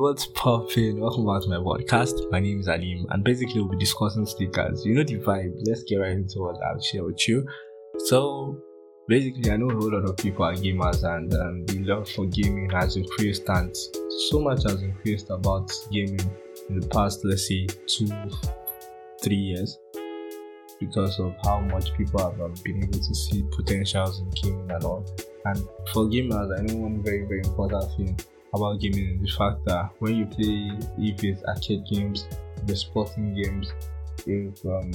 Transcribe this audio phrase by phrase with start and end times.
[0.00, 0.98] What's poppin'?
[0.98, 2.30] Welcome back to my podcast.
[2.30, 4.82] My name is Harleem, and basically we'll be discussing sneakers.
[4.82, 5.52] You know the vibe.
[5.66, 7.46] Let's get right into what I'll share with you.
[8.06, 8.56] So,
[9.08, 12.24] basically, I know a whole lot of people are gamers, and um, the love for
[12.24, 13.76] gaming has increased, and
[14.30, 16.32] so much has increased about gaming
[16.70, 18.08] in the past, let's say, two,
[19.22, 19.78] three years,
[20.80, 24.82] because of how much people have um, been able to see potentials in gaming and
[24.82, 25.04] all.
[25.44, 25.58] And
[25.92, 28.18] for gamers, I know one very, very important thing
[28.54, 32.26] about gaming is the fact that when you play, if it's arcade games,
[32.66, 33.72] the sporting games,
[34.26, 34.92] if um,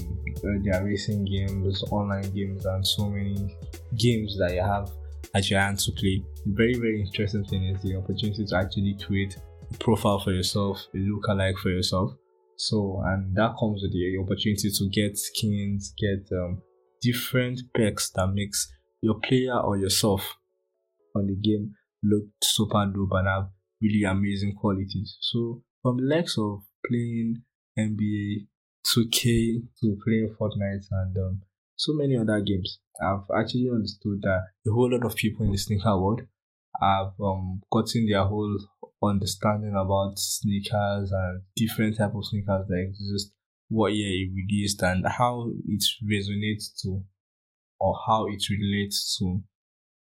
[0.62, 3.58] there are racing games, online games, and so many
[3.98, 4.92] games that you have
[5.34, 6.24] at your hand to play.
[6.46, 9.38] The very, very interesting thing is the opportunity to actually create
[9.74, 12.14] a profile for yourself, a lookalike for yourself.
[12.58, 16.62] So, and that comes with the opportunity to get skins, get um,
[17.02, 20.36] different perks that makes your player or yourself
[21.16, 21.76] on the game
[22.10, 23.50] looked super dope and have
[23.82, 25.18] really amazing qualities.
[25.20, 27.44] So from the likes of playing
[27.78, 28.48] NBA
[28.86, 31.42] 2K to playing Fortnite and um,
[31.76, 35.58] so many other games, I've actually understood that a whole lot of people in the
[35.58, 36.22] sneaker world
[36.82, 38.58] have um, gotten their whole
[39.04, 43.32] understanding about sneakers and different type of sneakers that exist,
[43.70, 47.04] what year it released, and how it resonates to
[47.80, 49.42] or how it relates to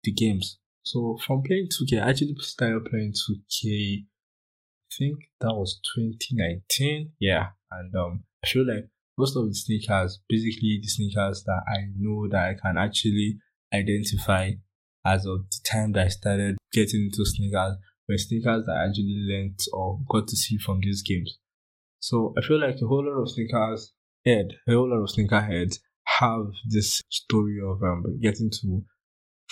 [0.04, 0.60] the games.
[0.84, 4.04] So from playing 2K, I actually started playing 2K.
[4.04, 7.14] I think that was 2019.
[7.20, 11.88] Yeah, and um, I feel like most of the sneakers, basically the sneakers that I
[11.98, 13.38] know that I can actually
[13.74, 14.52] identify
[15.06, 17.76] as of the time that I started getting into sneakers,
[18.08, 21.38] were sneakers that I actually learned or got to see from these games.
[22.00, 23.94] So I feel like a whole lot of sneakers
[24.26, 25.80] head, a whole lot of sneaker heads
[26.20, 28.84] have this story of um, getting to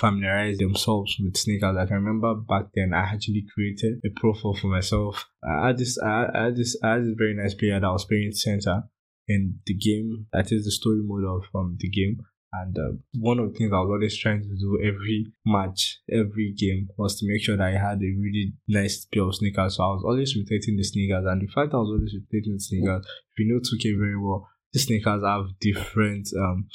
[0.01, 1.75] familiarize themselves with sneakers.
[1.75, 5.29] Like I remember back then, I actually created a profile for myself.
[5.43, 8.31] I had this, I had this, I had this very nice player that was playing
[8.33, 8.83] center
[9.27, 10.25] in the game.
[10.33, 12.17] That is the story mode of um, the game.
[12.53, 16.53] And uh, one of the things I was always trying to do every match, every
[16.57, 19.77] game, was to make sure that I had a really nice pair of sneakers.
[19.77, 21.23] So I was always rotating the sneakers.
[21.25, 24.49] And the fact I was always rotating the sneakers, if you know 2K very well,
[24.73, 26.67] the sneakers have different um,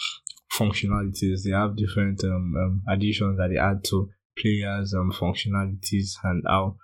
[0.59, 1.43] functionalities.
[1.44, 4.09] They have different um, um, additions that they add to
[4.39, 6.77] players' um, functionalities and how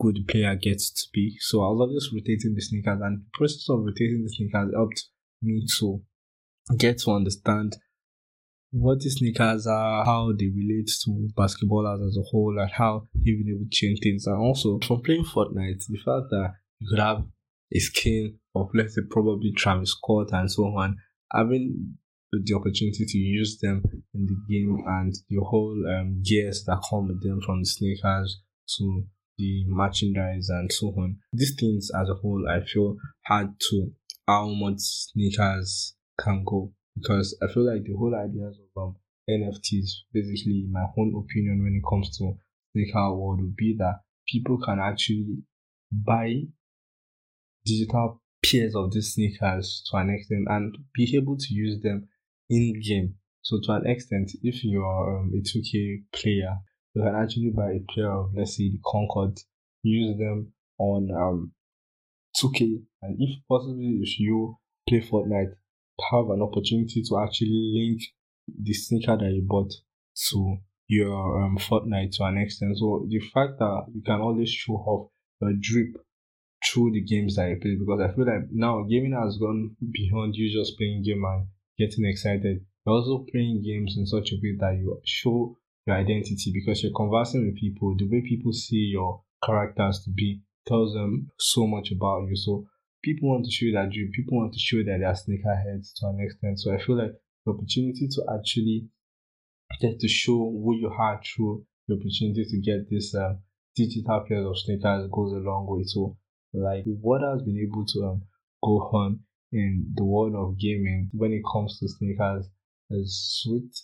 [0.00, 1.36] good the player gets to be.
[1.40, 5.04] So I was always rotating the sneakers, and the process of rotating the sneakers helped
[5.42, 6.02] me to
[6.76, 7.76] get to understand
[8.72, 13.38] what the sneakers are, how they relate to basketballers as a whole, and how they've
[13.38, 14.26] been able to change things.
[14.26, 17.24] And also from playing Fortnite, the fact that you could have
[17.72, 20.96] a skin of let's say probably Travis Scott and so on,
[21.32, 21.96] having
[22.44, 23.82] the opportunity to use them
[24.14, 28.40] in the game and the whole um, gears that come with them from the sneakers
[28.78, 29.04] to
[29.38, 31.16] the merchandise and so on.
[31.32, 33.90] These things as a whole, I feel hard to
[34.26, 38.96] how much sneakers can go because I feel like the whole ideas of um,
[39.28, 42.38] NFTs, basically, my own opinion when it comes to
[42.72, 45.38] sneaker world would be that people can actually
[45.90, 46.42] buy
[47.64, 52.08] digital pairs of these sneakers to an extent and be able to use them
[52.48, 53.14] in game.
[53.42, 56.56] So to an extent, if you're um, a 2K player,
[56.94, 59.38] you can actually buy a pair of let's say the Concord,
[59.82, 61.52] use them on um
[62.36, 64.56] 2K, and if possibly if you
[64.88, 65.54] play Fortnite,
[66.10, 68.02] have an opportunity to actually link
[68.62, 69.72] the sneaker that you bought
[70.30, 70.56] to
[70.88, 72.78] your um, Fortnite to an extent.
[72.78, 75.10] So the fact that you can always show off
[75.40, 75.96] your drip
[76.64, 80.34] through the games that you play because I feel like now gaming has gone beyond
[80.34, 81.46] you just playing game and
[81.78, 82.64] getting excited.
[82.84, 85.56] You're also playing games in such a way that you show
[85.86, 87.94] your identity because you're conversing with people.
[87.96, 92.36] The way people see your characters to be tells them so much about you.
[92.36, 92.66] So
[93.02, 96.06] people want to show that you people want to show that they are sneakerheads to
[96.06, 96.60] an extent.
[96.60, 97.12] So I feel like
[97.44, 98.88] the opportunity to actually
[99.80, 103.34] get to show who you are through the opportunity to get this uh,
[103.74, 105.84] digital pairs of sneakers goes a long way.
[105.84, 106.16] So
[106.52, 108.22] like what has been able to um,
[108.62, 109.20] go on
[109.52, 112.46] in the world of gaming when it comes to sneakers
[112.90, 113.74] is sweet.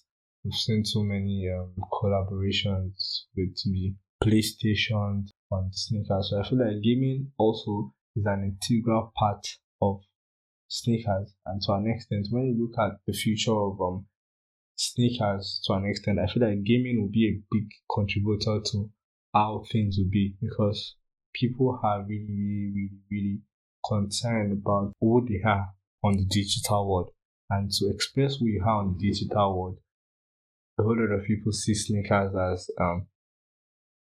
[0.45, 6.31] We've seen so many um, collaborations with the PlayStation on sneakers.
[6.31, 9.47] So I feel like gaming also is an integral part
[9.81, 10.01] of
[10.69, 11.35] sneakers.
[11.47, 14.07] And to an extent, when you look at the future of um,
[14.77, 18.91] sneakers, to an extent, I feel like gaming will be a big contributor to
[19.33, 20.97] how things will be because
[21.35, 23.41] people have really, really, really, really
[23.87, 25.69] concerned about who they are
[26.03, 27.11] on the digital world.
[27.51, 29.79] And to express who you are on the digital world,
[30.79, 33.07] a whole lot of people see sneakers as um,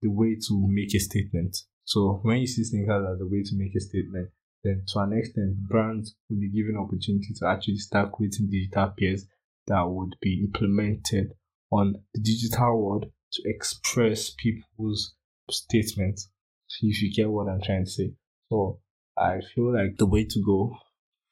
[0.01, 1.57] the way to make a statement.
[1.85, 4.29] So when you see sneakers as a way to make a statement,
[4.63, 9.25] then to an extent, brands will be given opportunity to actually start creating digital pairs
[9.68, 11.33] that would be implemented
[11.71, 15.15] on the digital world to express people's
[15.50, 16.29] statements.
[16.81, 18.13] If you get what I'm trying to say.
[18.50, 18.79] So
[19.17, 20.77] I feel like the way to go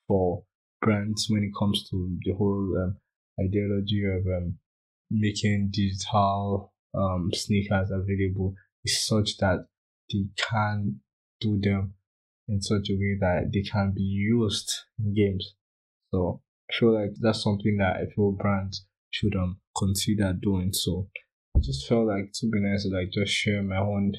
[0.08, 0.44] for
[0.82, 2.98] brands when it comes to the whole um,
[3.40, 4.58] ideology of um,
[5.12, 9.68] making digital um, sneakers available is such that
[10.12, 11.00] they can
[11.42, 11.94] do them
[12.48, 15.56] in such a way that they can be used in games.
[16.12, 20.74] So I feel like that's something that I feel brands should um consider doing.
[20.74, 21.08] So
[21.56, 24.14] I just felt like to be nice to like just share my own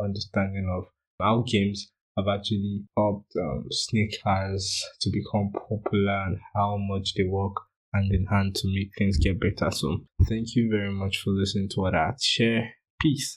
[0.00, 0.84] understanding of
[1.20, 7.54] how games have actually helped um, sneakers to become popular and how much they work
[7.94, 9.70] hand in hand to make things get better.
[9.70, 9.98] So
[10.28, 12.70] thank you very much for listening to what I share.
[13.00, 13.36] Peace.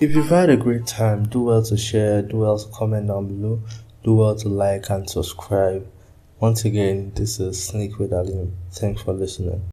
[0.00, 3.28] If you've had a great time, do well to share, do well to comment down
[3.28, 3.62] below,
[4.02, 5.86] do well to like and subscribe.
[6.40, 8.56] Once again, this is Sneak with Harleem.
[8.72, 9.71] Thanks for listening.